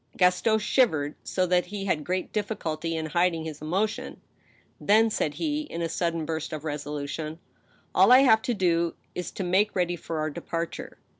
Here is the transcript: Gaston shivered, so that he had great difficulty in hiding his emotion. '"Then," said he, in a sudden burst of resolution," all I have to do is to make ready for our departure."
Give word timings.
Gaston 0.17 0.57
shivered, 0.57 1.13
so 1.23 1.45
that 1.45 1.67
he 1.67 1.85
had 1.85 2.03
great 2.03 2.33
difficulty 2.33 2.97
in 2.97 3.05
hiding 3.05 3.43
his 3.45 3.61
emotion. 3.61 4.19
'"Then," 4.81 5.11
said 5.11 5.35
he, 5.35 5.61
in 5.61 5.83
a 5.83 5.89
sudden 5.89 6.25
burst 6.25 6.51
of 6.53 6.63
resolution," 6.65 7.37
all 7.93 8.11
I 8.11 8.21
have 8.21 8.41
to 8.49 8.55
do 8.55 8.95
is 9.13 9.29
to 9.33 9.43
make 9.43 9.75
ready 9.75 9.95
for 9.95 10.17
our 10.17 10.31
departure." 10.31 10.97